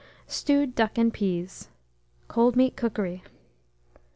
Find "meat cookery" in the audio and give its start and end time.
2.55-3.21